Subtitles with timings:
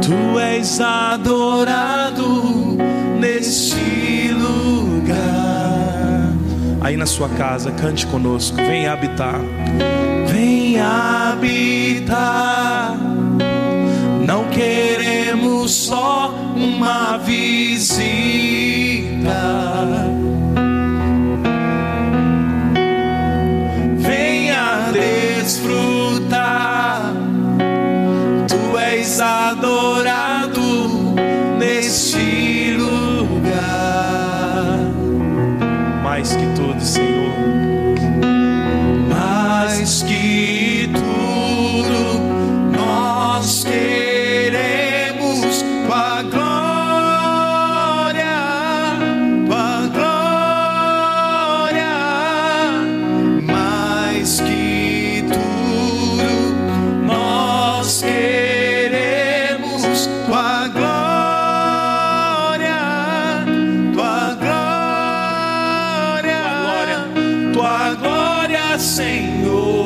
[0.00, 2.78] Tu és adorado
[3.20, 4.09] neste.
[6.80, 8.56] Aí na sua casa, cante conosco.
[8.56, 9.40] Venha habitar.
[10.26, 12.96] Venha habitar.
[14.26, 18.10] Não queremos só uma visita.
[23.98, 25.92] Venha desfrutar.
[28.48, 30.59] Tu és adorado
[68.78, 69.79] Senhor,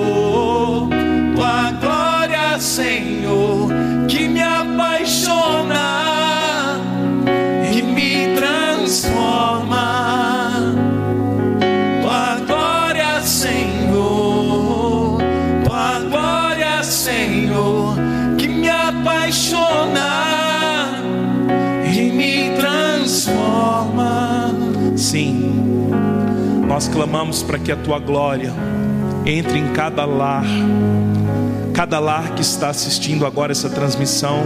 [26.75, 28.53] nós clamamos para que a tua glória
[29.25, 30.44] entre em cada lar,
[31.72, 34.42] cada lar que está assistindo agora essa transmissão,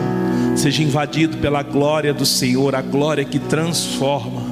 [0.54, 4.42] seja invadido pela glória do Senhor, a glória que transforma.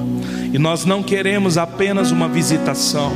[0.51, 3.11] E nós não queremos apenas uma visitação,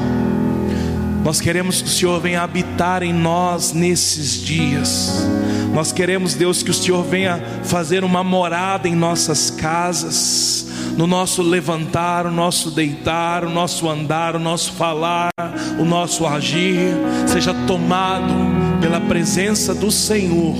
[1.23, 5.27] nós queremos que o Senhor venha habitar em nós nesses dias.
[5.73, 10.67] Nós queremos, Deus, que o Senhor venha fazer uma morada em nossas casas,
[11.01, 15.31] no nosso levantar, o nosso deitar, o nosso andar, o nosso falar,
[15.79, 16.93] o nosso agir,
[17.25, 18.31] seja tomado
[18.79, 20.55] pela presença do Senhor.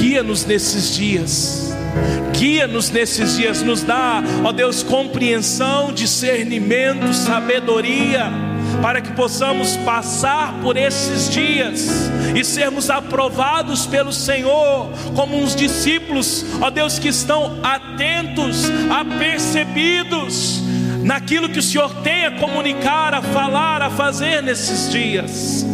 [0.00, 1.76] Guia-nos nesses dias.
[2.32, 8.47] Guia-nos nesses dias, nos dá, ó Deus, compreensão, discernimento, sabedoria
[8.80, 16.44] para que possamos passar por esses dias e sermos aprovados pelo Senhor como uns discípulos,
[16.60, 20.62] ó Deus, que estão atentos, apercebidos
[21.02, 25.64] naquilo que o Senhor tem a comunicar, a falar, a fazer nesses dias.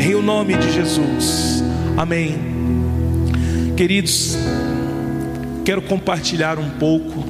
[0.00, 1.62] Em o nome de Jesus.
[1.96, 2.38] Amém.
[3.76, 4.36] Queridos,
[5.64, 7.24] quero compartilhar um pouco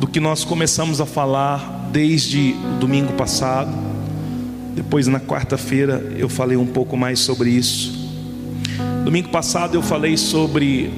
[0.00, 3.70] do que nós começamos a falar desde o domingo passado.
[4.74, 8.06] Depois, na quarta-feira, eu falei um pouco mais sobre isso.
[9.04, 10.90] Domingo passado, eu falei sobre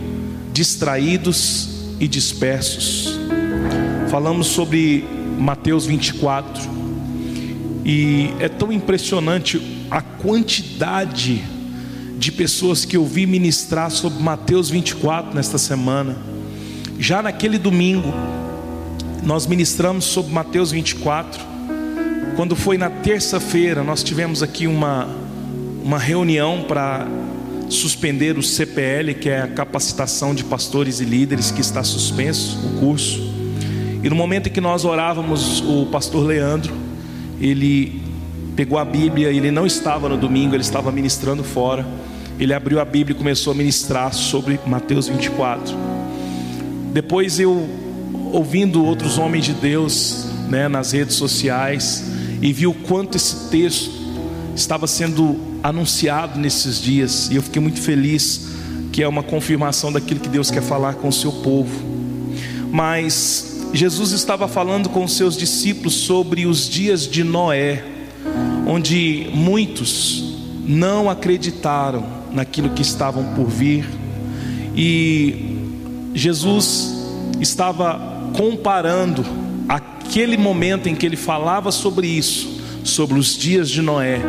[0.53, 1.69] distraídos
[2.01, 3.19] e dispersos.
[4.11, 5.05] Falamos sobre
[5.39, 6.79] Mateus 24.
[7.85, 11.45] E é tão impressionante a quantidade
[12.19, 16.17] de pessoas que eu vi ministrar sobre Mateus 24 nesta semana.
[16.99, 18.13] Já naquele domingo,
[19.23, 21.43] nós ministramos sobre Mateus 24.
[22.37, 25.09] Quando foi na terça-feira, nós tivemos aqui uma,
[25.83, 27.07] uma reunião para
[27.69, 32.81] suspender o CPL, que é a capacitação de pastores e líderes, que está suspenso o
[32.81, 33.21] curso.
[34.03, 36.73] E no momento em que nós orávamos, o pastor Leandro,
[37.41, 38.01] ele
[38.55, 41.87] pegou a Bíblia, ele não estava no domingo, ele estava ministrando fora.
[42.39, 45.77] Ele abriu a Bíblia e começou a ministrar sobre Mateus 24.
[46.93, 47.69] Depois eu
[48.33, 52.05] ouvindo outros homens de Deus né, nas redes sociais
[52.41, 53.91] e vi o quanto esse texto
[54.55, 58.49] estava sendo anunciado nesses dias e eu fiquei muito feliz
[58.93, 61.71] que é uma confirmação daquilo que Deus quer falar com o seu povo.
[62.71, 67.85] Mas Jesus estava falando com os seus discípulos sobre os dias de Noé,
[68.67, 70.35] onde muitos
[70.67, 73.87] não acreditaram naquilo que estavam por vir
[74.75, 75.59] e
[76.15, 76.95] Jesus
[77.41, 79.25] estava comparando
[79.69, 84.21] aquele momento em que ele falava sobre isso, sobre os dias de Noé.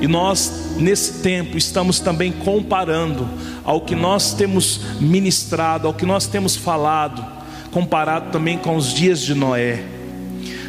[0.00, 3.28] E nós, nesse tempo, estamos também comparando
[3.64, 7.24] ao que nós temos ministrado, ao que nós temos falado,
[7.70, 9.84] comparado também com os dias de Noé.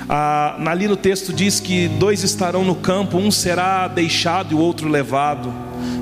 [0.08, 4.60] Ah, ali no texto diz que dois estarão no campo, um será deixado e o
[4.60, 5.52] outro levado.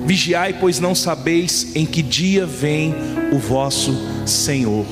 [0.05, 2.93] Vigiai, pois não sabeis em que dia vem
[3.31, 3.95] o vosso
[4.25, 4.85] Senhor.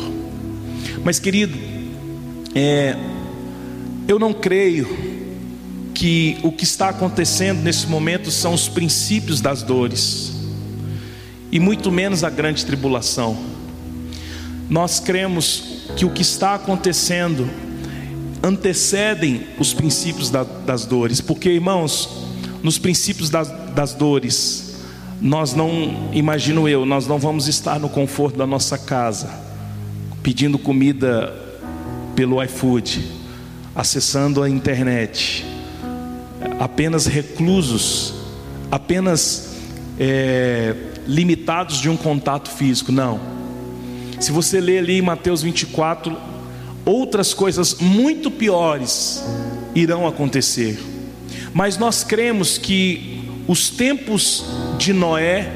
[1.04, 1.71] Mas, querido,
[2.54, 2.98] é,
[4.08, 4.88] eu não creio
[5.94, 10.34] que o que está acontecendo nesse momento são os princípios das dores,
[11.52, 13.38] e muito menos a grande tribulação.
[14.70, 17.50] Nós cremos que o que está acontecendo
[18.42, 22.10] antecedem os princípios da, das dores, porque, irmãos,
[22.64, 24.76] nos princípios das, das dores,
[25.22, 29.30] nós não, imagino eu, nós não vamos estar no conforto da nossa casa,
[30.24, 31.51] pedindo comida
[32.22, 33.04] pelo iFood,
[33.74, 35.44] acessando a internet,
[36.60, 38.14] apenas reclusos,
[38.70, 39.56] apenas
[40.00, 40.76] é,
[41.08, 43.20] limitados de um contato físico, não.
[44.20, 46.16] Se você ler ali em Mateus 24,
[46.86, 49.26] outras coisas muito piores
[49.74, 50.80] irão acontecer,
[51.56, 54.46] mas nós cremos que os tempos
[54.78, 55.52] de Noé,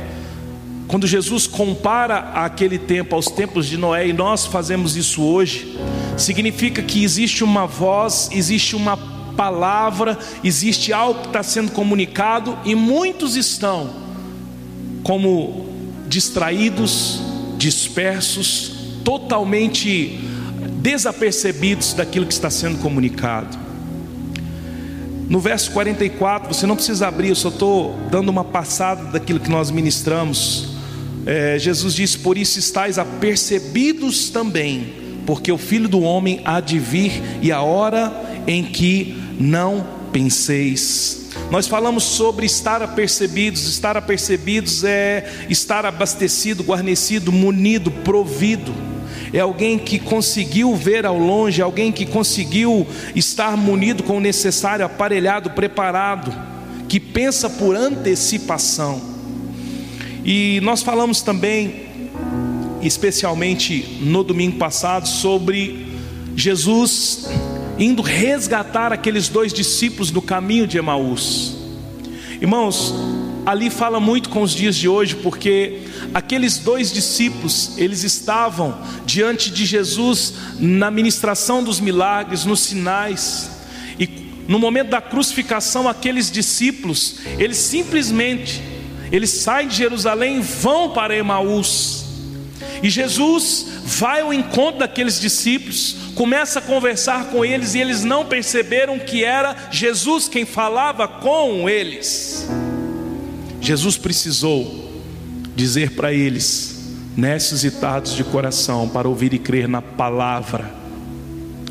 [0.88, 5.78] quando Jesus compara aquele tempo aos tempos de Noé, e nós fazemos isso hoje,
[6.18, 8.98] significa que existe uma voz, existe uma
[9.36, 13.90] palavra, existe algo que está sendo comunicado, e muitos estão
[15.04, 15.68] como
[16.08, 17.20] distraídos,
[17.58, 18.72] dispersos,
[19.04, 20.20] totalmente
[20.82, 23.66] desapercebidos daquilo que está sendo comunicado.
[25.30, 29.50] No verso 44, você não precisa abrir, eu só estou dando uma passada daquilo que
[29.50, 30.76] nós ministramos.
[31.26, 34.94] É, Jesus diz: Por isso estáis apercebidos também,
[35.26, 41.30] porque o filho do homem há de vir e a hora em que não penseis.
[41.52, 48.74] Nós falamos sobre estar apercebidos, estar apercebidos é estar abastecido, guarnecido, munido, provido
[49.36, 54.86] é alguém que conseguiu ver ao longe, alguém que conseguiu estar munido com o necessário,
[54.86, 56.34] aparelhado, preparado,
[56.88, 59.02] que pensa por antecipação.
[60.24, 61.85] E nós falamos também,
[62.88, 65.88] especialmente no domingo passado, sobre
[66.36, 67.28] Jesus
[67.78, 71.56] indo resgatar aqueles dois discípulos do caminho de Emaús.
[72.42, 72.94] Irmãos,
[73.46, 75.82] ali fala muito com os dias de hoje, porque
[76.14, 83.52] aqueles dois discípulos, eles estavam diante de Jesus na ministração dos milagres, nos sinais,
[84.00, 88.62] e no momento da crucificação, aqueles discípulos, eles simplesmente,
[89.12, 91.95] eles saem de Jerusalém e vão para Emaús,
[92.82, 98.26] e Jesus vai ao encontro daqueles discípulos, começa a conversar com eles, e eles não
[98.26, 102.48] perceberam que era Jesus quem falava com eles.
[103.62, 104.92] Jesus precisou
[105.56, 110.72] dizer para eles, necessitados de coração, para ouvir e crer na palavra.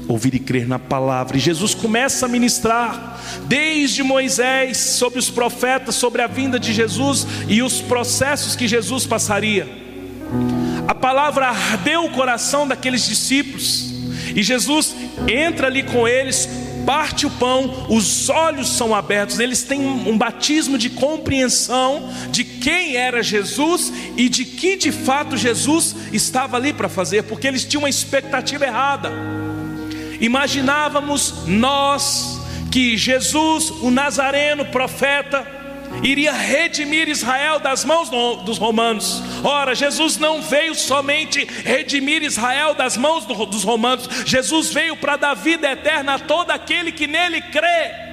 [0.08, 1.36] Ouvir e crer na palavra.
[1.36, 7.26] E Jesus começa a ministrar, desde Moisés, sobre os profetas, sobre a vinda de Jesus
[7.48, 9.83] e os processos que Jesus passaria.
[10.86, 13.90] A palavra ardeu o coração daqueles discípulos,
[14.34, 14.94] e Jesus
[15.28, 16.48] entra ali com eles,
[16.84, 22.96] parte o pão, os olhos são abertos, eles têm um batismo de compreensão de quem
[22.96, 27.82] era Jesus e de que de fato Jesus estava ali para fazer, porque eles tinham
[27.82, 29.10] uma expectativa errada.
[30.20, 32.40] Imaginávamos nós
[32.70, 35.63] que Jesus, o Nazareno, profeta,
[36.02, 38.08] iria redimir Israel das mãos
[38.44, 39.22] dos romanos.
[39.42, 45.34] Ora, Jesus não veio somente redimir Israel das mãos dos romanos, Jesus veio para dar
[45.34, 48.04] vida eterna a todo aquele que nele crê.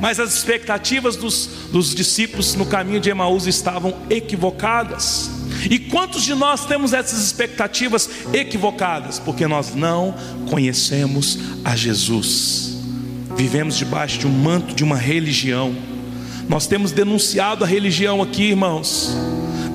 [0.00, 5.30] Mas as expectativas dos, dos discípulos no caminho de Emaús estavam equivocadas.
[5.68, 9.18] E quantos de nós temos essas expectativas equivocadas?
[9.18, 10.14] Porque nós não
[10.48, 12.78] conhecemos a Jesus.
[13.36, 15.74] Vivemos debaixo de um manto de uma religião
[16.50, 19.16] nós temos denunciado a religião aqui, irmãos.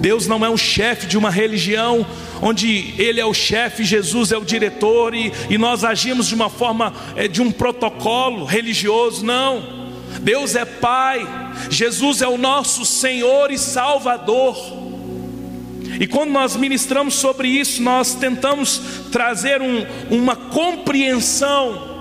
[0.01, 2.05] Deus não é um chefe de uma religião
[2.41, 6.49] onde Ele é o chefe, Jesus é o diretor e, e nós agimos de uma
[6.49, 9.87] forma, é, de um protocolo religioso, não.
[10.19, 11.25] Deus é Pai,
[11.69, 14.57] Jesus é o nosso Senhor e Salvador.
[15.97, 18.81] E quando nós ministramos sobre isso, nós tentamos
[19.13, 21.95] trazer um, uma compreensão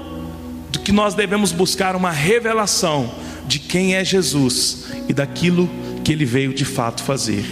[0.73, 5.69] de que nós devemos buscar uma revelação de quem é Jesus e daquilo
[6.03, 7.45] que ele veio de fato fazer.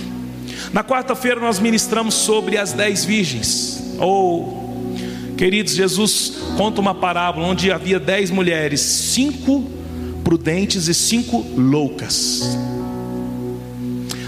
[0.72, 3.94] Na quarta-feira nós ministramos sobre as dez virgens.
[3.98, 9.70] Ou, oh, queridos, Jesus conta uma parábola onde havia dez mulheres, cinco
[10.24, 12.56] prudentes e cinco loucas.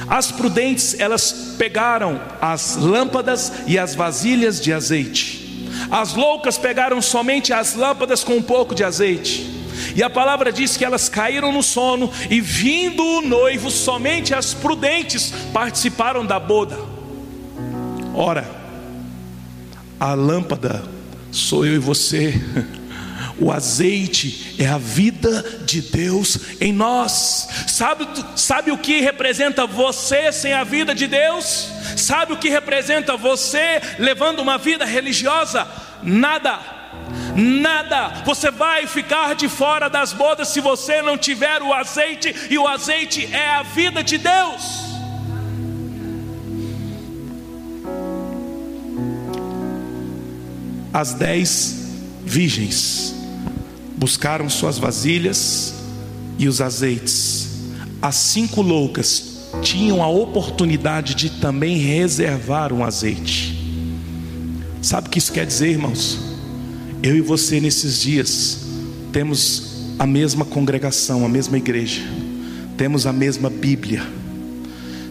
[0.08, 5.68] As prudentes, elas pegaram as lâmpadas e as vasilhas de azeite.
[5.90, 9.53] As loucas pegaram somente as lâmpadas com um pouco de azeite.
[9.94, 14.54] E a palavra diz que elas caíram no sono, e vindo o noivo, somente as
[14.54, 16.78] prudentes participaram da boda.
[18.14, 18.48] Ora,
[19.98, 20.82] a lâmpada
[21.30, 22.34] sou eu e você.
[23.38, 27.48] O azeite é a vida de Deus em nós.
[27.66, 31.68] Sabe, sabe o que representa você sem a vida de Deus?
[31.96, 35.66] Sabe o que representa você levando uma vida religiosa?
[36.02, 36.73] Nada.
[37.36, 42.56] Nada, você vai ficar de fora das bodas se você não tiver o azeite, e
[42.56, 44.84] o azeite é a vida de Deus.
[50.92, 51.88] As dez
[52.24, 53.14] virgens
[53.96, 55.74] buscaram suas vasilhas
[56.38, 57.48] e os azeites.
[58.00, 63.58] As cinco loucas tinham a oportunidade de também reservar um azeite.
[64.80, 66.33] Sabe o que isso quer dizer, irmãos?
[67.04, 68.58] Eu e você nesses dias
[69.12, 72.00] temos a mesma congregação, a mesma igreja,
[72.76, 74.02] temos a mesma Bíblia,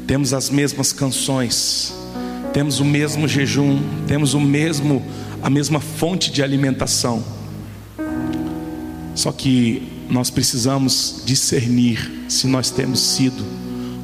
[0.07, 1.93] temos as mesmas canções,
[2.51, 5.01] temos o mesmo jejum, temos o mesmo
[5.41, 7.23] a mesma fonte de alimentação
[9.15, 13.43] só que nós precisamos discernir se nós temos sido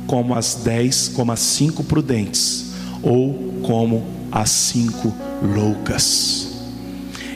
[0.07, 2.67] como as dez, como as cinco prudentes,
[3.01, 6.48] ou como as cinco loucas.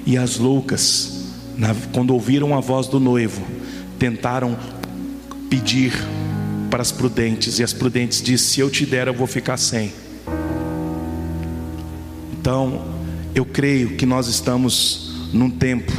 [0.06, 1.28] E as loucas,
[1.92, 3.42] quando ouviram a voz do noivo,
[3.98, 4.58] tentaram
[5.50, 5.94] pedir
[6.70, 9.94] para as prudentes, e as prudentes disseram: Se eu te der, eu vou ficar sem.
[12.34, 12.84] Então,
[13.34, 15.94] eu creio que nós estamos num tempo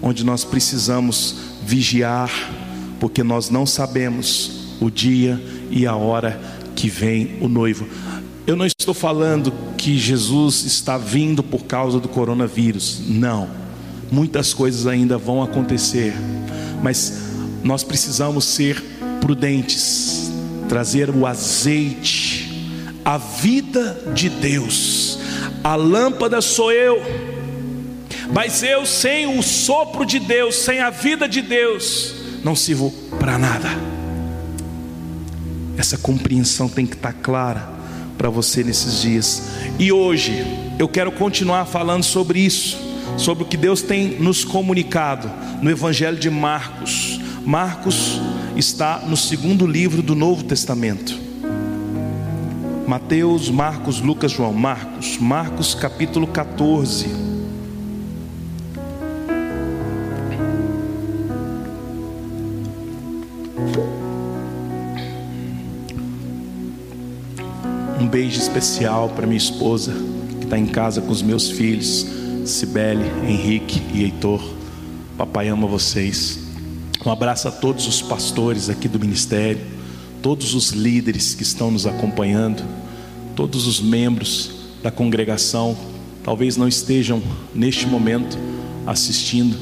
[0.00, 2.30] onde nós precisamos vigiar,
[2.98, 5.40] porque nós não sabemos o dia
[5.70, 6.40] e a hora
[6.74, 7.86] que vem o noivo.
[8.46, 13.50] Eu não estou falando que Jesus está vindo por causa do coronavírus, não.
[14.12, 16.14] Muitas coisas ainda vão acontecer,
[16.80, 17.18] mas
[17.64, 18.80] nós precisamos ser
[19.20, 20.30] prudentes,
[20.68, 22.48] trazer o azeite,
[23.04, 25.18] a vida de Deus.
[25.64, 27.02] A lâmpada sou eu
[28.32, 32.12] mas eu, sem o sopro de Deus, sem a vida de Deus,
[32.42, 32.90] não sirvo
[33.20, 33.68] para nada.
[35.76, 37.75] Essa compreensão tem que estar clara
[38.16, 39.42] para você nesses dias.
[39.78, 40.44] E hoje
[40.78, 42.78] eu quero continuar falando sobre isso,
[43.16, 45.30] sobre o que Deus tem nos comunicado
[45.62, 47.20] no Evangelho de Marcos.
[47.44, 48.20] Marcos
[48.56, 51.26] está no segundo livro do Novo Testamento.
[52.86, 54.52] Mateus, Marcos, Lucas, João.
[54.52, 57.08] Marcos, Marcos capítulo 14.
[68.26, 69.92] Beijo especial para minha esposa,
[70.40, 72.04] que está em casa com os meus filhos,
[72.44, 74.42] Cibele, Henrique e Heitor.
[75.16, 76.40] Papai ama vocês.
[77.04, 79.60] Um abraço a todos os pastores aqui do ministério,
[80.20, 82.64] todos os líderes que estão nos acompanhando,
[83.36, 84.50] todos os membros
[84.82, 85.76] da congregação,
[86.24, 87.22] talvez não estejam
[87.54, 88.36] neste momento
[88.84, 89.56] assistindo,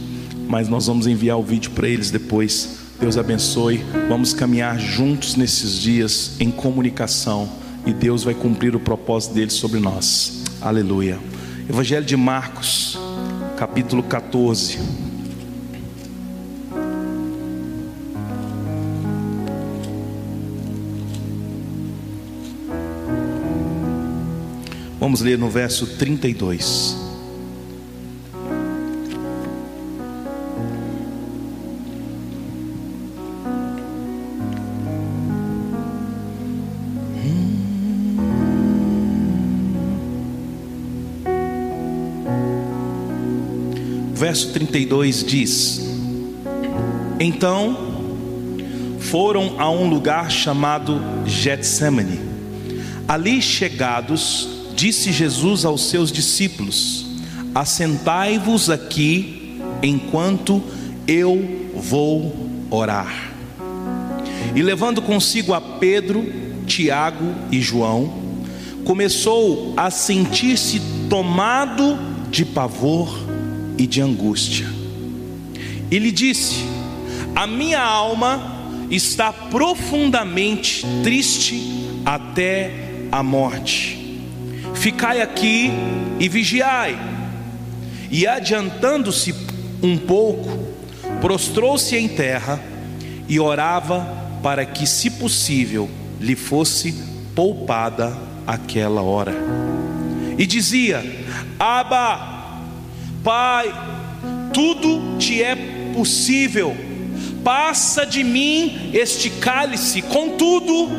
[0.49, 2.79] mas nós vamos enviar o vídeo para eles depois.
[2.99, 3.85] Deus abençoe.
[4.09, 9.81] Vamos caminhar juntos nesses dias em comunicação e Deus vai cumprir o propósito dele sobre
[9.81, 10.45] nós.
[10.61, 11.19] Aleluia.
[11.69, 12.99] Evangelho de Marcos,
[13.57, 14.79] capítulo 14.
[24.99, 27.04] Vamos ler no verso 32.
[44.35, 45.81] Verso 32 diz:
[47.21, 47.77] Então
[48.99, 52.19] foram a um lugar chamado Getsemane.
[53.07, 57.07] Ali chegados, disse Jesus aos seus discípulos:
[57.55, 60.61] Assentai-vos aqui enquanto
[61.07, 62.35] eu vou
[62.73, 63.33] orar.
[64.53, 66.27] E levando consigo a Pedro,
[66.67, 68.13] Tiago e João,
[68.85, 71.97] começou a sentir-se tomado
[72.33, 73.24] de pavor
[73.77, 74.67] e de angústia.
[75.91, 76.65] E lhe disse:
[77.35, 81.61] A minha alma está profundamente triste
[82.05, 82.71] até
[83.11, 84.19] a morte.
[84.75, 85.71] Ficai aqui
[86.19, 86.99] e vigiai.
[88.11, 89.35] E adiantando-se
[89.83, 90.69] um pouco,
[91.21, 92.63] prostrou-se em terra
[93.29, 95.89] e orava para que, se possível,
[96.21, 96.95] lhe fosse
[97.35, 98.17] poupada
[98.47, 99.35] aquela hora.
[100.37, 101.05] E dizia:
[101.59, 102.34] Aba,
[103.25, 103.73] Pai,
[104.53, 105.57] tudo te é
[105.95, 106.77] possível,
[107.43, 110.91] passa de mim este cálice, contudo,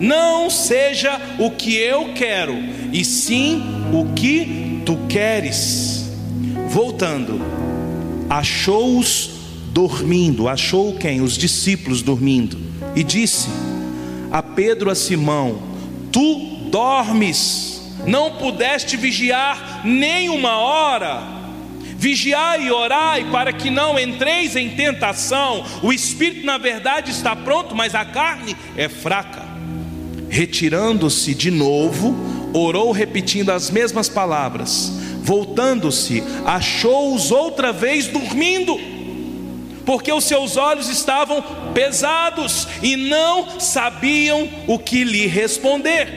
[0.00, 2.54] não seja o que eu quero,
[2.90, 3.62] e sim
[3.92, 6.10] o que tu queres.
[6.70, 7.38] Voltando,
[8.30, 9.28] achou-os
[9.66, 11.20] dormindo, achou quem?
[11.20, 12.56] Os discípulos dormindo,
[12.96, 13.50] e disse
[14.32, 15.60] a Pedro a Simão:
[16.10, 21.39] Tu dormes, não pudeste vigiar nem uma hora.
[22.00, 25.62] Vigiai e orai para que não entreis em tentação.
[25.82, 29.46] O espírito, na verdade, está pronto, mas a carne é fraca.
[30.30, 32.16] Retirando-se de novo,
[32.54, 34.90] orou repetindo as mesmas palavras.
[35.22, 38.80] Voltando-se, achou-os outra vez dormindo,
[39.84, 46.08] porque os seus olhos estavam pesados e não sabiam o que lhe responder.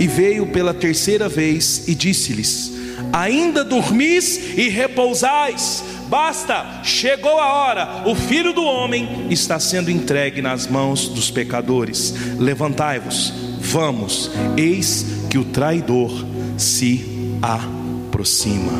[0.00, 2.79] E veio pela terceira vez e disse-lhes:
[3.12, 5.84] Ainda dormis e repousais?
[6.08, 12.14] Basta, chegou a hora, o filho do homem está sendo entregue nas mãos dos pecadores.
[12.36, 16.10] Levantai-vos, vamos, eis que o traidor
[16.58, 18.72] se aproxima.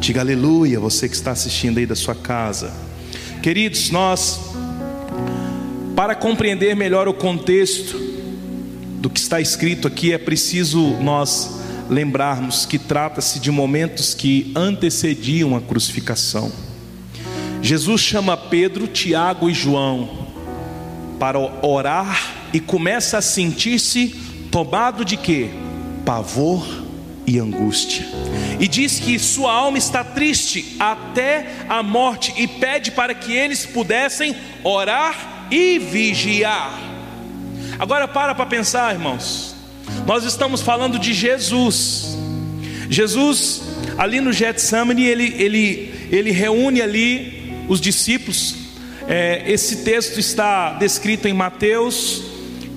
[0.00, 2.72] Diga aleluia, você que está assistindo aí da sua casa.
[3.42, 4.40] Queridos, nós,
[5.94, 7.98] para compreender melhor o contexto
[8.98, 15.56] do que está escrito aqui, é preciso nós lembrarmos que trata-se de momentos que antecediam
[15.56, 16.52] a crucificação.
[17.62, 20.26] Jesus chama Pedro, Tiago e João
[21.18, 24.08] para orar e começa a sentir-se
[24.50, 25.48] tomado de quê?
[26.04, 26.66] Pavor
[27.26, 28.06] e angústia.
[28.60, 33.66] E diz que sua alma está triste até a morte e pede para que eles
[33.66, 36.78] pudessem orar e vigiar.
[37.78, 39.55] Agora para para pensar, irmãos.
[40.06, 42.16] Nós estamos falando de Jesus.
[42.88, 43.62] Jesus,
[43.98, 48.54] ali no Getsemane, ele, ele, ele reúne ali os discípulos.
[49.08, 52.22] É, esse texto está descrito em Mateus,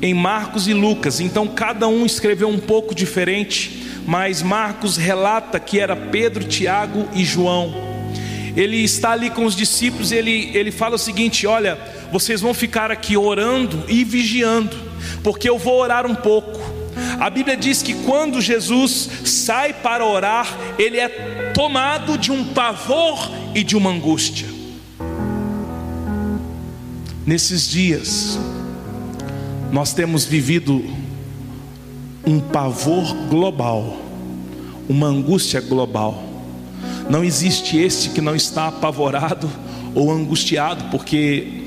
[0.02, 1.20] em Marcos e Lucas.
[1.20, 7.24] Então cada um escreveu um pouco diferente, mas Marcos relata que era Pedro, Tiago e
[7.24, 7.74] João.
[8.56, 11.78] Ele está ali com os discípulos, ele, ele fala o seguinte: olha,
[12.12, 14.76] vocês vão ficar aqui orando e vigiando,
[15.24, 16.60] porque eu vou orar um pouco.
[17.20, 23.30] A Bíblia diz que quando Jesus sai para orar, ele é tomado de um pavor
[23.54, 24.48] e de uma angústia.
[27.26, 28.40] Nesses dias,
[29.70, 30.84] nós temos vivido
[32.26, 33.98] um pavor global,
[34.88, 36.24] uma angústia global.
[37.10, 39.50] Não existe este que não está apavorado
[39.94, 41.66] ou angustiado, porque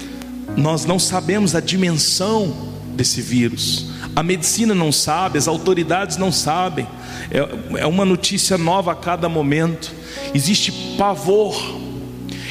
[0.57, 2.57] nós não sabemos a dimensão
[2.97, 3.92] desse vírus.
[4.15, 6.87] A medicina não sabe, as autoridades não sabem.
[7.31, 9.93] É, é uma notícia nova a cada momento.
[10.35, 11.55] Existe pavor.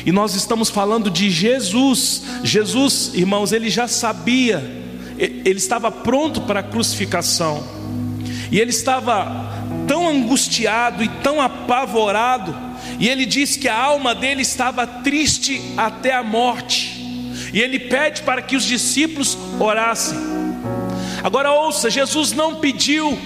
[0.05, 2.23] E nós estamos falando de Jesus.
[2.43, 4.63] Jesus, irmãos, ele já sabia,
[5.17, 7.63] ele estava pronto para a crucificação.
[8.51, 9.51] E ele estava
[9.87, 12.55] tão angustiado e tão apavorado,
[12.99, 16.99] e ele diz que a alma dele estava triste até a morte.
[17.53, 20.40] E ele pede para que os discípulos orassem.
[21.23, 23.17] Agora ouça: Jesus não pediu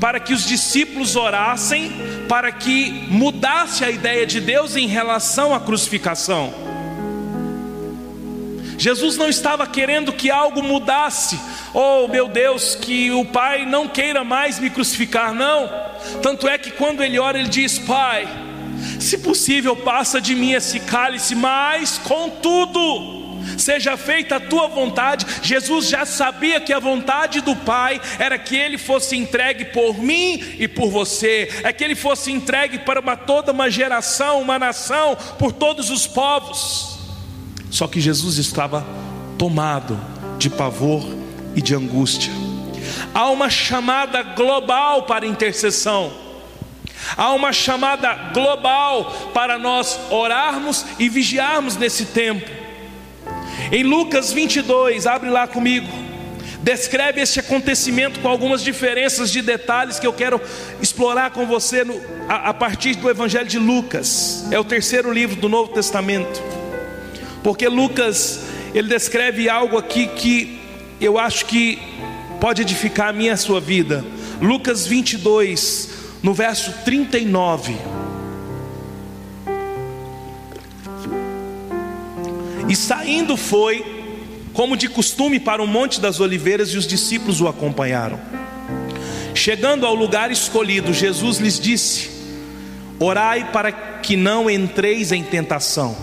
[0.00, 1.92] para que os discípulos orassem,
[2.28, 6.52] para que mudasse a ideia de Deus em relação à crucificação.
[8.76, 11.38] Jesus não estava querendo que algo mudasse,
[11.72, 15.70] oh meu Deus, que o Pai não queira mais me crucificar, não.
[16.20, 18.28] Tanto é que quando ele ora, ele diz: Pai,
[19.00, 23.23] se possível, passa de mim esse cálice, mas contudo,
[23.56, 25.26] seja feita a tua vontade.
[25.42, 30.42] Jesus já sabia que a vontade do Pai era que ele fosse entregue por mim
[30.58, 35.16] e por você, é que ele fosse entregue para uma, toda uma geração, uma nação,
[35.38, 36.98] por todos os povos.
[37.70, 38.86] Só que Jesus estava
[39.36, 39.98] tomado
[40.38, 41.04] de pavor
[41.54, 42.32] e de angústia.
[43.12, 46.12] Há uma chamada global para intercessão.
[47.16, 52.63] Há uma chamada global para nós orarmos e vigiarmos nesse tempo.
[53.70, 55.88] Em Lucas 22, abre lá comigo,
[56.62, 60.40] descreve este acontecimento com algumas diferenças de detalhes que eu quero
[60.80, 64.46] explorar com você no, a, a partir do Evangelho de Lucas.
[64.50, 66.42] É o terceiro livro do Novo Testamento,
[67.42, 68.40] porque Lucas
[68.74, 70.60] ele descreve algo aqui que
[71.00, 71.78] eu acho que
[72.40, 74.04] pode edificar a minha e a sua vida.
[74.40, 75.90] Lucas 22,
[76.22, 77.93] no verso 39.
[82.68, 83.84] E saindo foi,
[84.52, 88.18] como de costume, para o Monte das Oliveiras, e os discípulos o acompanharam.
[89.34, 92.10] Chegando ao lugar escolhido, Jesus lhes disse:
[92.98, 95.96] Orai para que não entreis em tentação.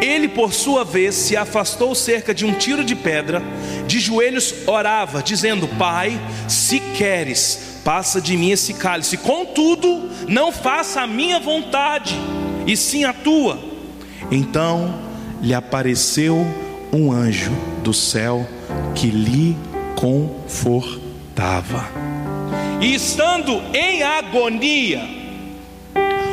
[0.00, 3.42] Ele, por sua vez, se afastou cerca de um tiro de pedra,
[3.86, 9.18] de joelhos orava, dizendo: Pai, se queres, passa de mim esse cálice.
[9.18, 12.16] Contudo, não faça a minha vontade,
[12.66, 13.58] e sim a tua.
[14.30, 15.09] Então
[15.40, 16.46] lhe apareceu
[16.92, 18.46] um anjo do céu
[18.94, 19.56] que lhe
[19.96, 21.88] confortava.
[22.80, 25.02] E estando em agonia,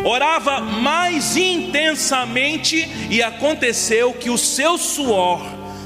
[0.06, 5.42] orava mais intensamente e aconteceu que o seu suor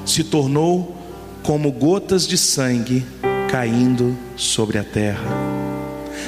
[0.06, 0.96] se tornou
[1.44, 3.06] como gotas de sangue
[3.50, 5.51] caindo sobre a terra.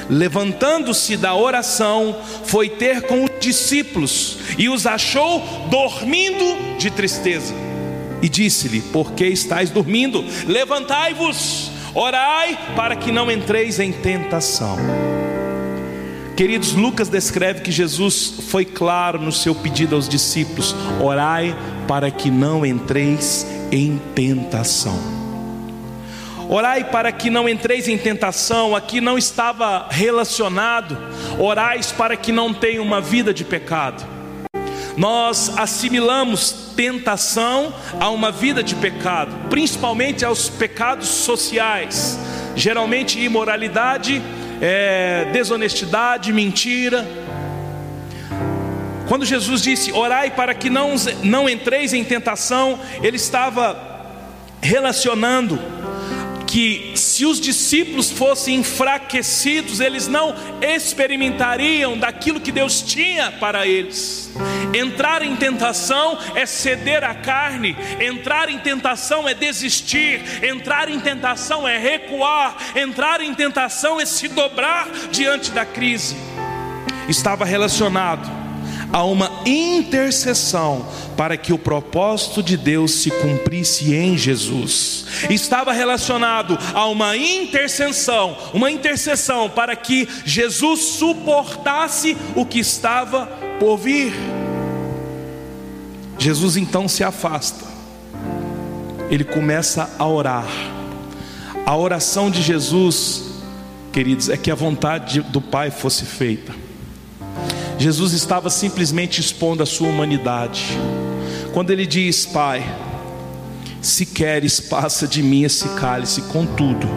[0.08, 5.40] Levantando-se da oração, foi ter com os discípulos e os achou
[5.70, 7.54] dormindo de tristeza.
[8.20, 10.24] E disse-lhe: Por que estáis dormindo?
[10.46, 14.78] Levantai-vos, orai para que não entreis em tentação.
[16.36, 22.30] Queridos, Lucas descreve que Jesus foi claro no seu pedido aos discípulos: orai para que
[22.30, 25.23] não entreis em tentação.
[26.48, 30.96] Orai para que não entreis em tentação, aqui não estava relacionado,
[31.38, 34.04] orais para que não tenha uma vida de pecado.
[34.96, 42.18] Nós assimilamos tentação a uma vida de pecado, principalmente aos pecados sociais,
[42.54, 44.22] geralmente imoralidade
[44.60, 47.06] é, desonestidade, mentira.
[49.08, 53.92] Quando Jesus disse: Orai para que não, não entreis em tentação, ele estava
[54.60, 55.58] relacionando
[56.54, 64.32] que se os discípulos fossem enfraquecidos, eles não experimentariam daquilo que Deus tinha para eles.
[64.72, 71.66] Entrar em tentação é ceder à carne, entrar em tentação é desistir, entrar em tentação
[71.66, 76.14] é recuar, entrar em tentação é se dobrar diante da crise.
[77.08, 78.43] Estava relacionado
[78.92, 85.06] a uma intercessão para que o propósito de Deus se cumprisse em Jesus.
[85.30, 93.26] Estava relacionado a uma intercessão, uma intercessão para que Jesus suportasse o que estava
[93.58, 94.12] por vir.
[96.18, 97.64] Jesus então se afasta.
[99.10, 100.46] Ele começa a orar.
[101.66, 103.22] A oração de Jesus,
[103.92, 106.63] queridos, é que a vontade do Pai fosse feita.
[107.78, 110.78] Jesus estava simplesmente expondo a sua humanidade.
[111.52, 112.64] Quando ele diz, Pai,
[113.80, 116.88] se queres, passa de mim esse cálice, contudo,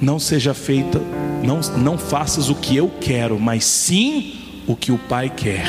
[0.00, 1.00] não seja feita,
[1.42, 5.66] não, não faças o que eu quero, mas sim o que o Pai quer.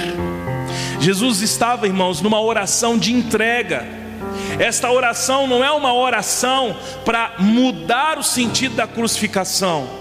[1.00, 3.86] Jesus estava, irmãos, numa oração de entrega.
[4.60, 10.01] Esta oração não é uma oração para mudar o sentido da crucificação.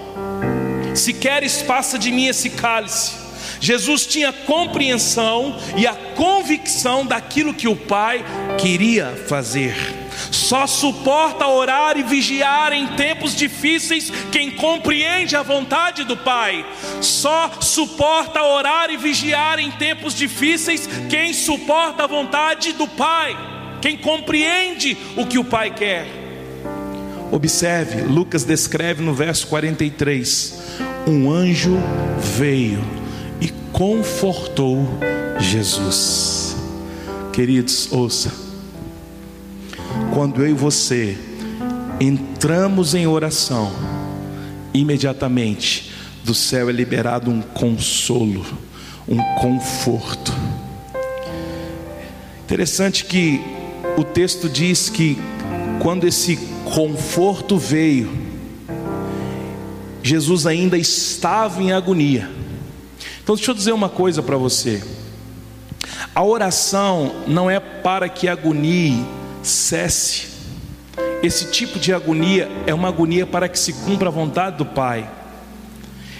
[0.94, 3.20] Se queres, passa de mim esse cálice.
[3.60, 8.24] Jesus tinha compreensão e a convicção daquilo que o Pai
[8.58, 9.74] queria fazer.
[10.30, 16.64] Só suporta orar e vigiar em tempos difíceis quem compreende a vontade do Pai.
[17.00, 23.36] Só suporta orar e vigiar em tempos difíceis quem suporta a vontade do Pai,
[23.80, 26.19] quem compreende o que o Pai quer.
[27.30, 30.54] Observe, Lucas descreve no verso 43:
[31.06, 31.78] um anjo
[32.36, 33.00] veio
[33.80, 34.86] confortou
[35.38, 36.54] Jesus.
[37.32, 38.30] Queridos, ouça.
[40.12, 41.16] Quando eu e você
[41.98, 43.72] entramos em oração,
[44.74, 48.44] imediatamente do céu é liberado um consolo,
[49.08, 50.30] um conforto.
[52.44, 53.40] Interessante que
[53.96, 55.16] o texto diz que
[55.80, 56.36] quando esse
[56.70, 58.10] conforto veio,
[60.02, 62.30] Jesus ainda estava em agonia.
[63.22, 64.82] Então deixa eu dizer uma coisa para você.
[66.14, 69.04] A oração não é para que a agonia
[69.42, 70.28] cesse.
[71.22, 75.08] Esse tipo de agonia é uma agonia para que se cumpra a vontade do Pai.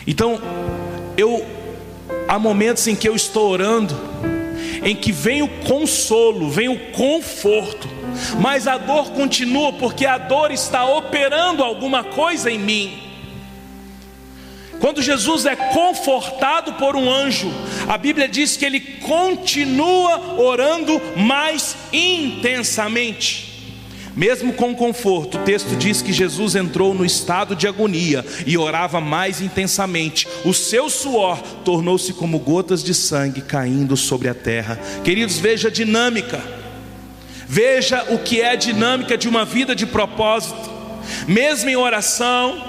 [0.06, 0.40] Então,
[1.16, 1.44] eu
[2.28, 3.94] há momentos em que eu estou orando,
[4.84, 7.88] em que vem o consolo, vem o conforto,
[8.40, 13.10] mas a dor continua porque a dor está operando alguma coisa em mim.
[14.80, 17.52] Quando Jesus é confortado por um anjo,
[17.86, 23.50] a Bíblia diz que ele continua orando mais intensamente.
[24.16, 29.00] Mesmo com conforto, o texto diz que Jesus entrou no estado de agonia e orava
[29.00, 30.26] mais intensamente.
[30.44, 34.80] O seu suor tornou-se como gotas de sangue caindo sobre a terra.
[35.04, 36.59] Queridos, veja a dinâmica.
[37.52, 40.70] Veja o que é a dinâmica de uma vida de propósito.
[41.26, 42.62] Mesmo em oração,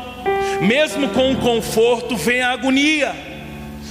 [0.60, 3.16] mesmo com o conforto, vem a agonia.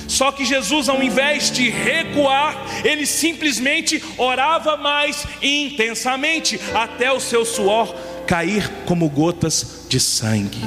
[0.09, 7.44] Só que Jesus, ao invés de recuar, ele simplesmente orava mais intensamente, até o seu
[7.44, 7.94] suor
[8.26, 10.59] cair como gotas de sangue.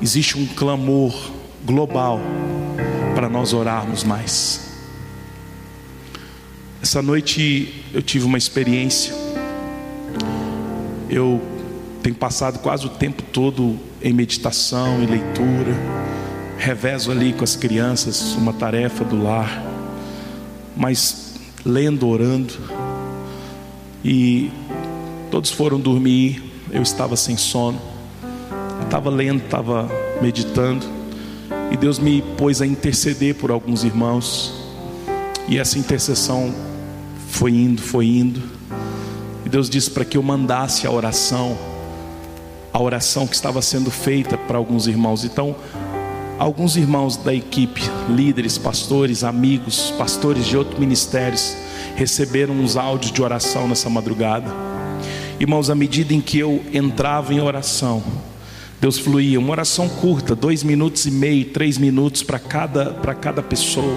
[0.00, 1.14] Existe um clamor
[1.62, 2.18] global
[3.14, 4.69] para nós orarmos mais.
[6.82, 9.12] Essa noite eu tive uma experiência.
[11.10, 11.40] Eu
[12.02, 15.76] tenho passado quase o tempo todo em meditação e leitura.
[16.56, 19.62] Revezo ali com as crianças uma tarefa do lar,
[20.74, 21.34] mas
[21.66, 22.54] lendo, orando.
[24.02, 24.50] E
[25.30, 27.80] todos foram dormir, eu estava sem sono.
[28.84, 29.86] Estava lendo, estava
[30.22, 30.86] meditando.
[31.70, 34.54] E Deus me pôs a interceder por alguns irmãos.
[35.46, 36.69] E essa intercessão
[37.30, 38.42] foi indo, foi indo.
[39.46, 41.56] E Deus disse para que eu mandasse a oração,
[42.72, 45.24] a oração que estava sendo feita para alguns irmãos.
[45.24, 45.56] Então,
[46.38, 51.56] alguns irmãos da equipe, líderes, pastores, amigos, pastores de outros ministérios,
[51.96, 54.52] receberam uns áudios de oração nessa madrugada.
[55.38, 58.02] Irmãos, à medida em que eu entrava em oração,
[58.80, 63.96] Deus fluía, uma oração curta, dois minutos e meio, três minutos para cada, cada pessoa.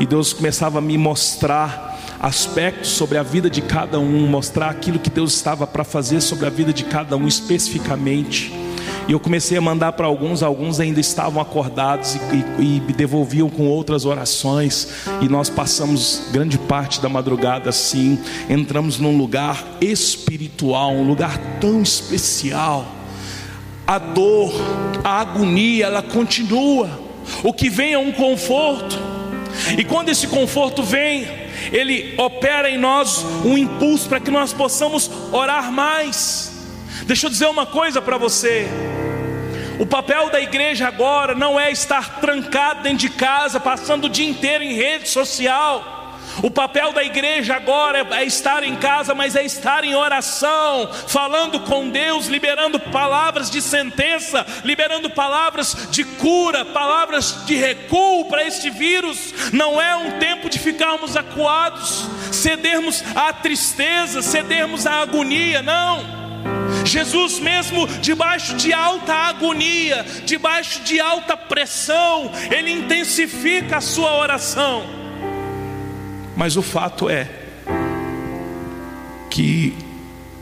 [0.00, 1.83] E Deus começava a me mostrar
[2.20, 6.46] aspectos sobre a vida de cada um, mostrar aquilo que Deus estava para fazer sobre
[6.46, 8.52] a vida de cada um especificamente.
[9.06, 12.92] E eu comecei a mandar para alguns, alguns ainda estavam acordados e, e, e, me
[12.92, 14.88] devolviam com outras orações.
[15.20, 18.18] E nós passamos grande parte da madrugada assim.
[18.48, 22.86] Entramos num lugar espiritual, um lugar tão especial.
[23.86, 24.54] A dor,
[25.02, 26.88] a agonia, ela continua.
[27.42, 28.98] O que vem é um conforto.
[29.76, 31.26] E quando esse conforto vem,
[31.72, 36.52] ele opera em nós um impulso para que nós possamos orar mais.
[37.06, 38.66] Deixa eu dizer uma coisa para você.
[39.78, 44.28] O papel da igreja agora não é estar trancado dentro de casa, passando o dia
[44.28, 45.93] inteiro em rede social.
[46.42, 51.60] O papel da igreja agora é estar em casa, mas é estar em oração, falando
[51.60, 58.70] com Deus, liberando palavras de sentença, liberando palavras de cura, palavras de recuo para este
[58.70, 59.32] vírus.
[59.52, 66.24] Não é um tempo de ficarmos acuados, cedermos à tristeza, cedermos à agonia, não.
[66.84, 75.03] Jesus, mesmo debaixo de alta agonia, debaixo de alta pressão, ele intensifica a sua oração.
[76.36, 77.30] Mas o fato é
[79.30, 79.74] que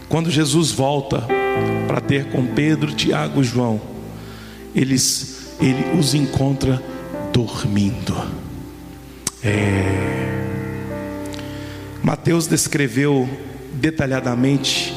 [0.09, 1.27] quando Jesus volta
[1.87, 3.81] para ter com Pedro, Tiago e João,
[4.75, 6.83] eles, ele os encontra
[7.33, 8.15] dormindo.
[9.43, 10.13] É...
[12.03, 13.29] Mateus descreveu
[13.75, 14.95] detalhadamente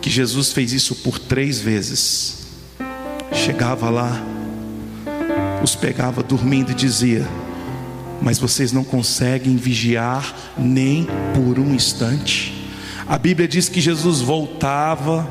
[0.00, 2.46] que Jesus fez isso por três vezes.
[3.32, 4.22] Chegava lá,
[5.62, 7.26] os pegava dormindo e dizia:
[8.22, 12.66] mas vocês não conseguem vigiar nem por um instante.
[13.06, 15.28] A Bíblia diz que Jesus voltava,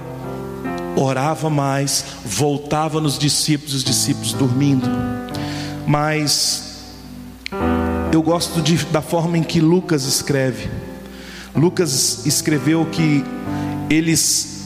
[0.95, 4.87] orava mais, voltava nos discípulos, os discípulos dormindo.
[5.87, 6.91] Mas
[8.11, 10.69] eu gosto de, da forma em que Lucas escreve.
[11.55, 13.23] Lucas escreveu que
[13.89, 14.65] eles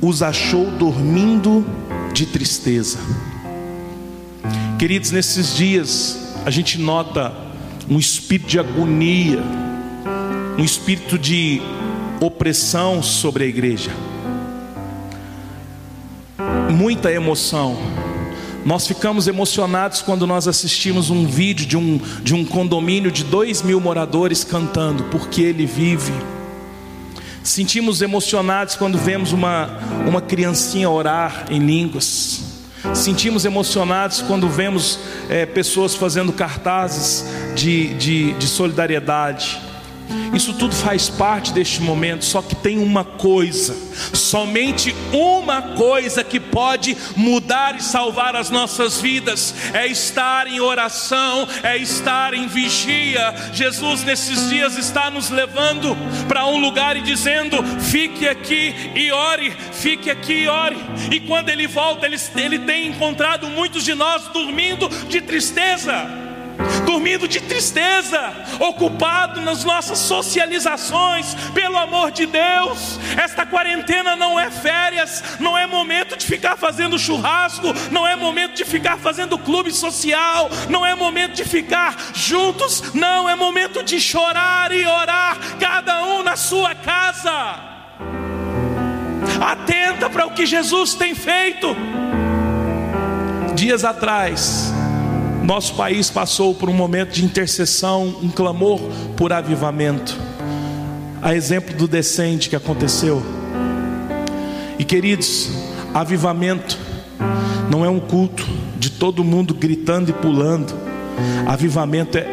[0.00, 1.66] os achou dormindo
[2.14, 2.98] de tristeza.
[4.78, 7.32] Queridos, nesses dias a gente nota
[7.88, 9.42] um espírito de agonia,
[10.58, 11.60] um espírito de
[12.20, 13.90] opressão sobre a igreja,
[16.70, 17.76] muita emoção.
[18.64, 23.62] Nós ficamos emocionados quando nós assistimos um vídeo de um, de um condomínio de dois
[23.62, 26.12] mil moradores cantando, porque ele vive.
[27.42, 32.49] Sentimos emocionados quando vemos uma, uma criancinha orar em línguas.
[32.94, 39.69] Sentimos emocionados quando vemos é, pessoas fazendo cartazes de, de, de solidariedade.
[40.34, 43.76] Isso tudo faz parte deste momento, só que tem uma coisa,
[44.14, 51.46] somente uma coisa que pode mudar e salvar as nossas vidas, é estar em oração,
[51.62, 53.34] é estar em vigia.
[53.52, 55.96] Jesus nesses dias está nos levando
[56.28, 60.76] para um lugar e dizendo: fique aqui e ore, fique aqui e ore.
[61.10, 66.29] E quando ele volta, ele, ele tem encontrado muitos de nós dormindo de tristeza
[66.90, 72.98] dormindo de tristeza, ocupado nas nossas socializações, pelo amor de Deus.
[73.16, 78.56] Esta quarentena não é férias, não é momento de ficar fazendo churrasco, não é momento
[78.56, 84.00] de ficar fazendo clube social, não é momento de ficar juntos, não, é momento de
[84.00, 87.70] chorar e orar, cada um na sua casa.
[89.40, 91.68] Atenta para o que Jesus tem feito.
[93.54, 94.72] Dias atrás,
[95.42, 98.80] Nosso país passou por um momento de intercessão, um clamor
[99.16, 100.16] por avivamento.
[101.22, 103.22] A exemplo do descende que aconteceu.
[104.78, 105.50] E queridos,
[105.92, 106.78] avivamento
[107.70, 108.46] não é um culto
[108.78, 110.74] de todo mundo gritando e pulando.
[111.46, 112.26] Avivamento é,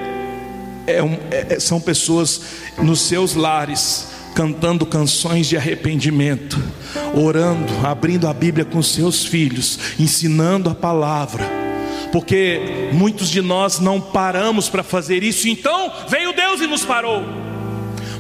[0.88, 2.42] é, um, é são pessoas
[2.78, 6.62] nos seus lares cantando canções de arrependimento,
[7.16, 11.67] orando, abrindo a Bíblia com seus filhos, ensinando a palavra,
[12.12, 17.24] porque muitos de nós não paramos para fazer isso, então veio Deus e nos parou.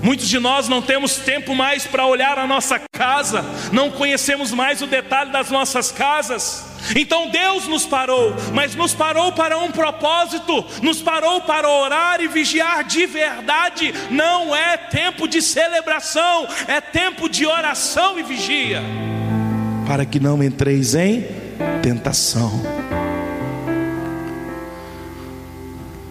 [0.01, 4.81] Muitos de nós não temos tempo mais para olhar a nossa casa, não conhecemos mais
[4.81, 6.65] o detalhe das nossas casas.
[6.95, 12.27] Então Deus nos parou, mas nos parou para um propósito, nos parou para orar e
[12.27, 13.93] vigiar de verdade.
[14.09, 18.81] Não é tempo de celebração, é tempo de oração e vigia,
[19.87, 21.25] para que não entreis em
[21.81, 22.76] tentação.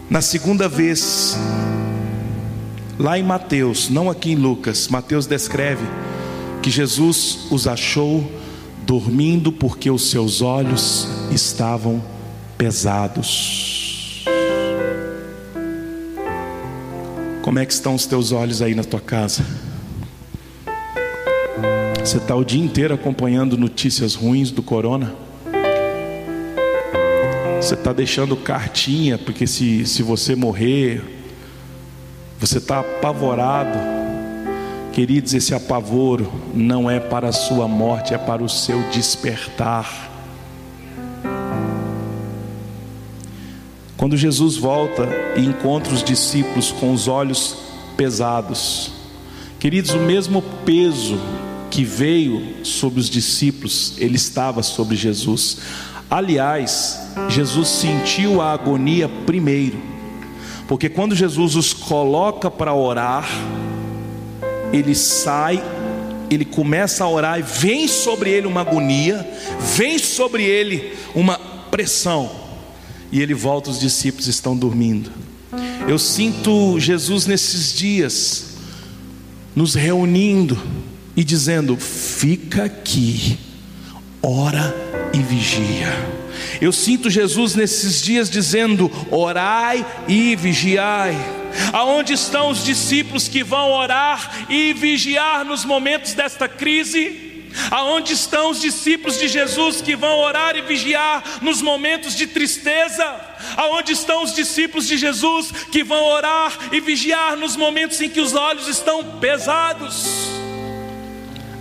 [0.09, 1.37] Na segunda vez,
[2.99, 5.85] Lá em Mateus, não aqui em Lucas, Mateus descreve
[6.63, 8.31] que Jesus os achou
[8.87, 12.03] dormindo porque os seus olhos estavam
[12.57, 14.25] pesados.
[17.43, 19.45] Como é que estão os teus olhos aí na tua casa?
[22.01, 25.26] Você está o dia inteiro acompanhando notícias ruins do corona?
[27.67, 31.03] Você está deixando cartinha, porque se, se você morrer,
[32.39, 33.77] você está apavorado.
[34.93, 40.13] Queridos, esse apavoro não é para a sua morte, é para o seu despertar.
[43.97, 47.57] Quando Jesus volta e encontra os discípulos com os olhos
[47.97, 48.93] pesados,
[49.59, 51.19] queridos, o mesmo peso
[51.69, 55.59] que veio sobre os discípulos, ele estava sobre Jesus.
[56.11, 59.81] Aliás, Jesus sentiu a agonia primeiro.
[60.69, 63.29] Porque quando Jesus os coloca para orar,
[64.73, 65.63] ele sai,
[66.31, 69.29] ele começa a orar e vem sobre ele uma agonia,
[69.77, 71.39] vem sobre ele uma
[71.71, 72.31] pressão,
[73.13, 75.11] e ele volta, os discípulos estão dormindo.
[75.87, 78.57] Eu sinto Jesus nesses dias,
[79.55, 80.59] nos reunindo
[81.17, 83.39] e dizendo: fica aqui,
[84.21, 85.93] ora e vigia.
[86.61, 91.17] Eu sinto Jesus nesses dias dizendo: orai e vigiai.
[91.73, 97.25] Aonde estão os discípulos que vão orar e vigiar nos momentos desta crise?
[97.71, 103.19] Aonde estão os discípulos de Jesus que vão orar e vigiar nos momentos de tristeza?
[103.57, 108.21] Aonde estão os discípulos de Jesus que vão orar e vigiar nos momentos em que
[108.21, 110.36] os olhos estão pesados?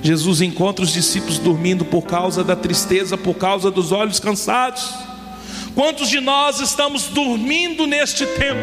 [0.06, 4.94] Jesus encontra os discípulos dormindo por causa da tristeza, por causa dos olhos cansados.
[5.74, 8.62] Quantos de nós estamos dormindo neste tempo?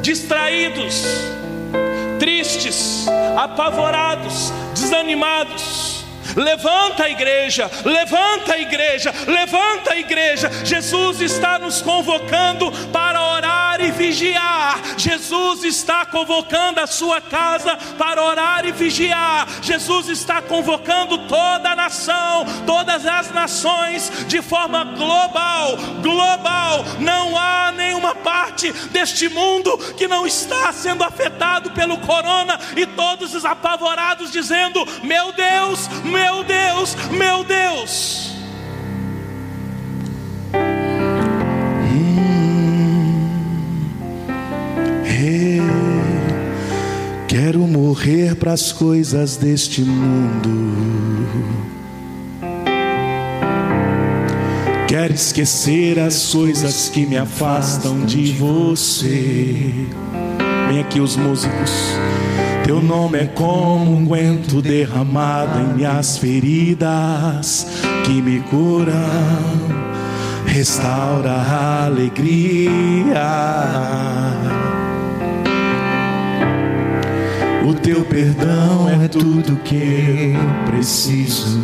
[0.00, 1.02] Distraídos,
[2.20, 6.01] tristes, apavorados, desanimados.
[6.36, 10.50] Levanta a igreja, levanta a igreja, levanta a igreja.
[10.64, 14.80] Jesus está nos convocando para orar e vigiar.
[14.96, 19.46] Jesus está convocando a sua casa para orar e vigiar.
[19.62, 25.76] Jesus está convocando toda a nação, todas as nações, de forma global.
[26.02, 26.84] Global.
[27.00, 33.34] Não há nenhuma parte deste mundo que não está sendo afetado pelo corona e todos
[33.34, 38.22] os apavorados dizendo: Meu Deus, meu Deus, meu Deus.
[47.32, 50.74] Quero morrer para as coisas deste mundo.
[54.86, 59.72] Quero esquecer as coisas que me afastam de você.
[60.68, 61.72] Vem aqui os músicos.
[62.64, 67.66] Teu nome é como um guento derramado em minhas feridas
[68.04, 68.94] que me curam,
[70.46, 73.22] restaura a alegria.
[77.66, 81.60] O teu perdão é tudo que eu preciso.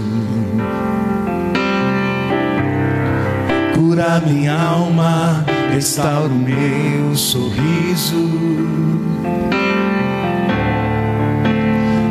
[3.75, 9.08] Cura minha alma, restaura o meu sorriso.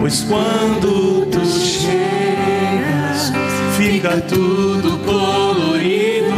[0.07, 3.33] Pois quando tu chegas,
[3.75, 6.33] fica tudo colorido,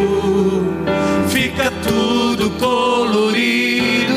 [1.27, 4.15] fica tudo colorido.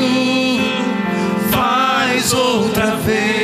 [1.51, 3.42] Faz outra vez,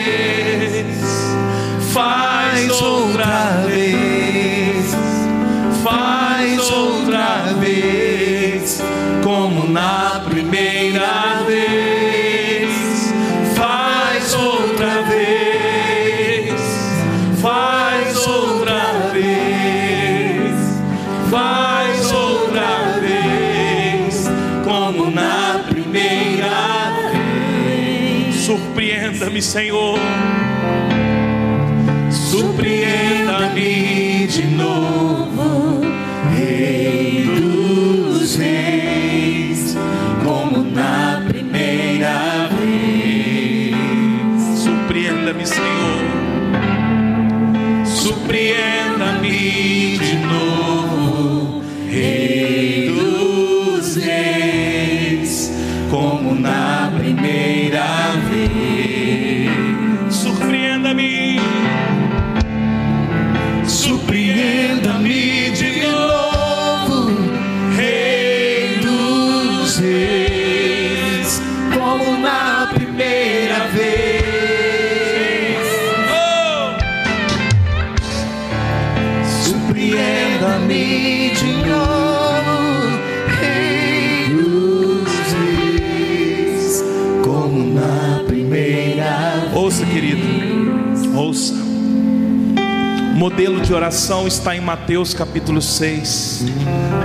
[93.19, 96.45] modelo de oração está em Mateus capítulo 6.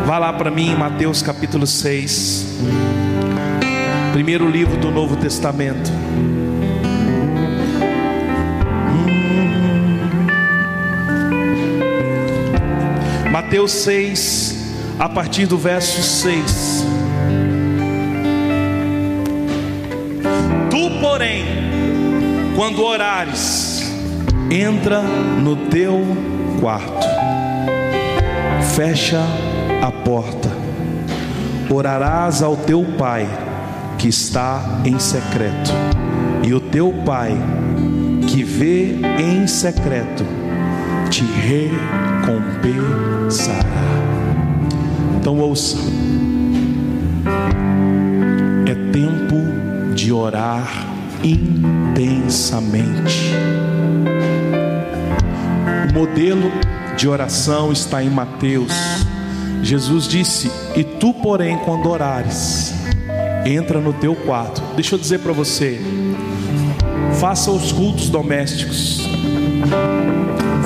[0.07, 2.61] Vá lá para mim, Mateus capítulo 6.
[4.13, 5.91] Primeiro livro do Novo Testamento.
[13.33, 16.87] Mateus 6, a partir do verso 6.
[20.71, 21.45] Tu, porém,
[22.55, 23.74] quando orares,
[24.51, 25.01] entra
[25.43, 26.01] no teu
[26.61, 27.07] quarto,
[28.75, 29.23] fecha
[29.83, 30.51] a porta,
[31.71, 33.27] orarás ao teu pai
[33.99, 35.73] que está em secreto,
[36.43, 37.33] e o teu pai
[38.29, 40.25] que vê em secreto
[41.11, 43.65] te recompensará.
[45.17, 45.79] Então ouça,
[48.67, 49.37] é tempo
[49.95, 50.69] de orar
[51.23, 53.33] intensamente.
[55.95, 56.51] Modelo
[56.97, 58.73] de oração está em Mateus.
[59.63, 62.75] Jesus disse: E tu, porém, quando orares,
[63.47, 64.61] entra no teu quarto.
[64.75, 65.81] Deixa eu dizer para você:
[67.21, 69.09] faça os cultos domésticos,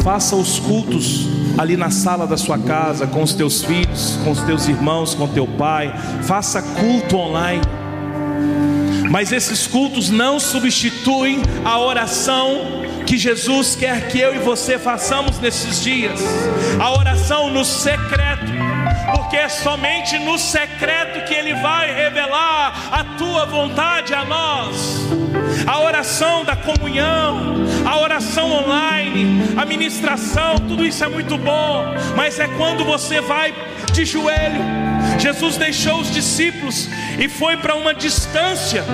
[0.02, 4.40] faça os cultos ali na sala da sua casa, com os teus filhos, com os
[4.40, 7.60] teus irmãos, com teu pai, faça culto online.
[9.10, 12.77] Mas esses cultos não substituem a oração
[13.08, 16.20] que Jesus quer que eu e você façamos nesses dias.
[16.78, 18.52] A oração no secreto,
[19.16, 25.08] porque é somente no secreto que Ele vai revelar a tua vontade a nós.
[25.66, 27.54] A oração da comunhão,
[27.86, 33.54] a oração online, a ministração, tudo isso é muito bom, mas é quando você vai
[33.90, 34.60] de joelho.
[35.18, 38.84] Jesus deixou os discípulos e foi para uma distância.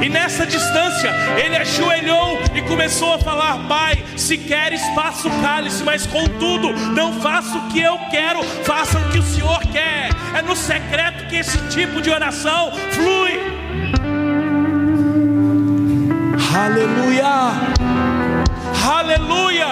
[0.00, 5.82] E nessa distância, ele ajoelhou e começou a falar: Pai, se queres, faça o cálice,
[5.82, 10.10] mas contudo, não faça o que eu quero, faça o que o Senhor quer.
[10.34, 13.40] É no secreto que esse tipo de oração flui.
[16.54, 17.52] Aleluia,
[18.88, 19.66] aleluia,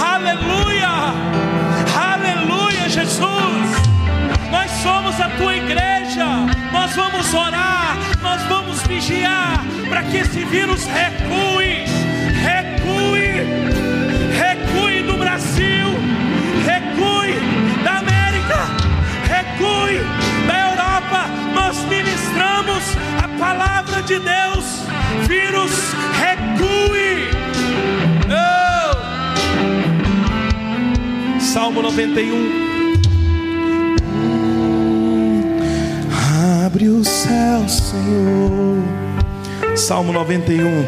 [0.00, 0.90] aleluia,
[1.96, 3.93] aleluia, Jesus.
[4.54, 6.24] Nós somos a tua igreja,
[6.72, 11.84] nós vamos orar, nós vamos vigiar para que esse vírus recue,
[12.40, 13.42] recue,
[14.38, 15.88] recue do Brasil,
[16.64, 17.34] recue
[17.82, 18.68] da América,
[19.28, 19.98] recue
[20.46, 21.26] da Europa.
[21.52, 24.84] Nós ministramos a palavra de Deus,
[25.26, 25.72] vírus
[26.16, 27.28] recue.
[28.30, 28.94] Oh!
[31.40, 32.73] Salmo 91.
[36.84, 38.82] Abre o céu, Senhor.
[39.74, 40.84] Salmo 91.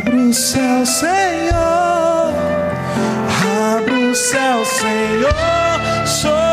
[0.00, 2.34] Abre o céu, Senhor.
[3.76, 6.47] Abre o céu, Senhor, sobre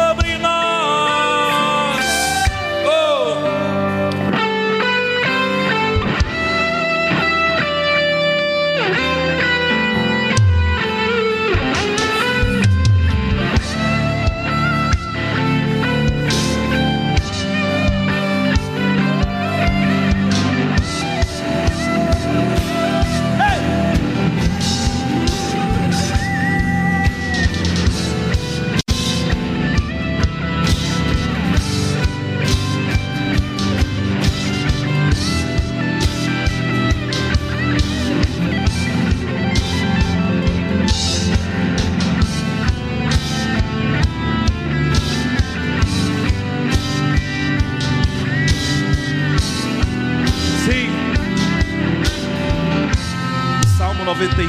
[54.16, 54.48] 91.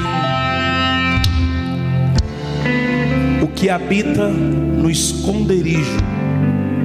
[3.43, 5.99] O que habita no esconderijo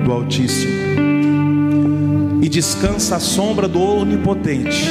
[0.04, 0.72] do Altíssimo
[2.42, 4.88] e descansa à sombra do Onipotente.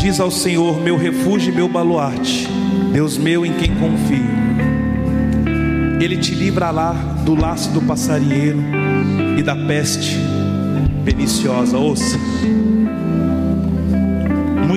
[0.00, 2.48] Diz ao Senhor, meu refúgio e meu baluarte,
[2.90, 4.32] Deus meu em quem confio.
[6.00, 6.92] Ele te livrará
[7.26, 8.64] do laço do passarinheiro
[9.38, 10.16] e da peste
[11.04, 11.76] perniciosa.
[11.76, 12.18] Ouça.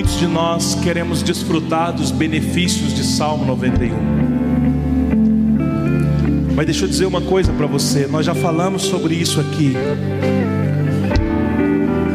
[0.08, 3.90] Muitos de nós queremos desfrutar dos benefícios de Salmo 91.
[6.56, 9.74] Mas deixa eu dizer uma coisa para você, nós já falamos sobre isso aqui.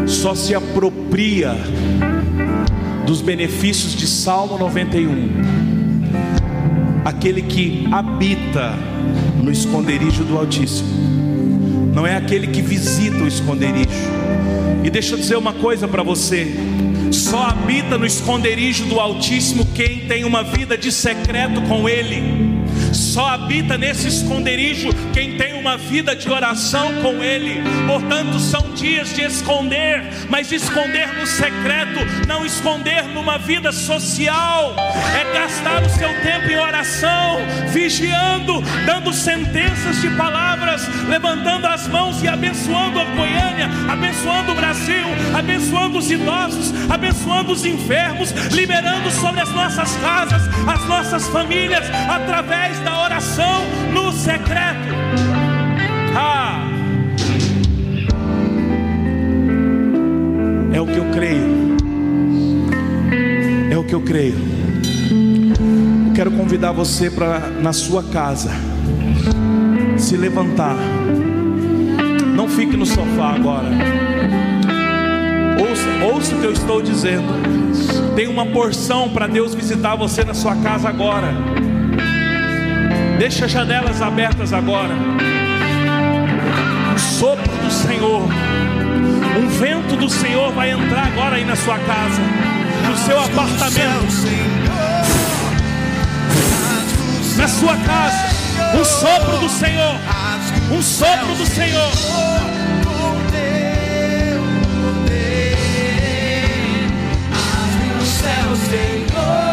[0.08, 1.56] Só se apropria
[3.06, 5.30] dos benefícios de Salmo 91
[7.06, 8.74] aquele que habita
[9.39, 10.89] no esconderijo do Altíssimo,
[11.94, 14.10] não é aquele que visita o esconderijo.
[14.84, 16.52] E deixa eu dizer uma coisa para você:
[17.14, 22.24] só habita no esconderijo do Altíssimo quem tem uma vida de secreto com Ele.
[22.91, 27.64] Só habita nesse esconderijo quem tem uma vida de oração com Ele.
[27.88, 34.76] Portanto, são dias de esconder, mas esconder no secreto, não esconder numa vida social.
[35.18, 37.38] É gastar o seu tempo em oração,
[37.72, 45.05] vigiando, dando sentenças de palavras, levantando as mãos e abençoando a Goiânia, abençoando o Brasil,
[45.34, 52.78] abençoando os idosos, abençoando os enfermos, liberando sobre as nossas casas, as nossas famílias, através
[52.80, 55.53] da oração no secreto.
[60.72, 61.78] É o que eu creio.
[63.72, 64.36] É o que eu creio.
[66.07, 68.51] Eu quero convidar você para na sua casa
[69.97, 70.76] se levantar.
[72.36, 73.70] Não fique no sofá agora.
[75.59, 77.34] Ouça, ouça o que eu estou dizendo.
[78.16, 81.34] Tem uma porção para Deus visitar você na sua casa agora.
[83.18, 84.93] Deixa as janelas abertas agora.
[86.94, 88.22] O sopro do Senhor,
[89.38, 92.22] um vento do Senhor vai entrar agora aí na sua casa,
[92.88, 94.14] no seu apartamento,
[97.36, 98.78] na sua casa.
[98.78, 99.96] Um sopro do Senhor,
[100.72, 101.91] um sopro do Senhor.
[108.56, 109.53] Senhor.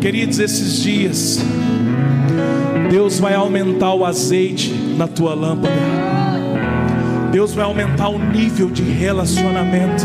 [0.00, 1.38] Queridos, esses dias,
[2.90, 5.72] Deus vai aumentar o azeite na tua lâmpada,
[7.30, 10.04] Deus vai aumentar o nível de relacionamento,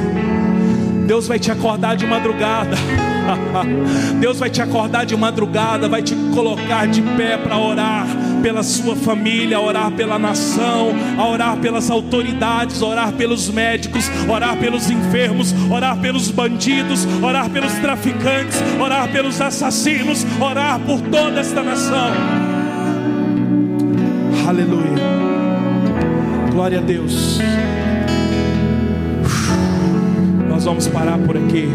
[1.07, 2.75] Deus vai te acordar de madrugada.
[4.21, 8.07] Deus vai te acordar de madrugada, vai te colocar de pé para orar
[8.37, 10.93] pela sua família, orar pela nação,
[11.31, 18.57] orar pelas autoridades, orar pelos médicos, orar pelos enfermos, orar pelos bandidos, orar pelos traficantes,
[18.79, 22.11] orar pelos assassinos, orar por toda esta nação.
[24.47, 24.97] Aleluia.
[26.51, 27.39] Glória a Deus.
[30.47, 31.69] Nós vamos parar por aqui.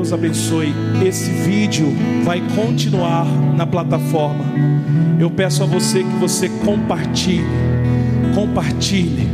[0.00, 0.74] Deus abençoe.
[1.04, 1.94] Esse vídeo
[2.24, 4.46] vai continuar na plataforma.
[5.18, 7.44] Eu peço a você que você compartilhe,
[8.34, 9.28] compartilhe,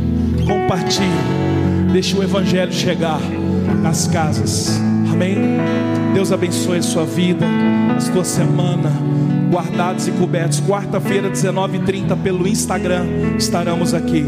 [0.45, 1.89] compartilhe.
[1.93, 3.21] Deixe o evangelho chegar
[3.81, 4.77] nas casas.
[5.09, 5.37] Amém.
[6.13, 7.45] Deus abençoe a sua vida,
[7.95, 8.91] a sua semana,
[9.49, 10.59] guardados e cobertos.
[10.59, 13.05] Quarta-feira, 19h30, pelo Instagram,
[13.37, 14.25] estaremos aqui.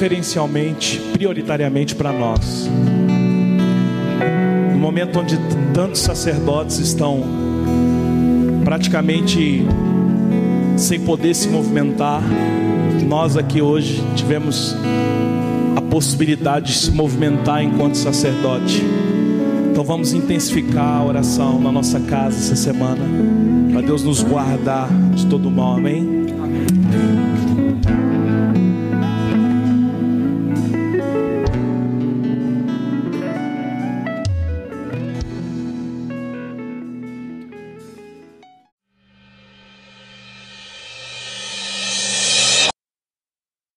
[0.00, 2.70] Preferencialmente, prioritariamente para nós.
[4.72, 5.38] No momento onde
[5.74, 7.22] tantos sacerdotes estão
[8.64, 9.62] praticamente
[10.78, 12.22] sem poder se movimentar,
[13.06, 14.74] nós aqui hoje tivemos
[15.76, 18.82] a possibilidade de se movimentar enquanto sacerdote.
[19.70, 23.04] Então vamos intensificar a oração na nossa casa essa semana,
[23.70, 26.19] para Deus nos guardar de todo mal, amém?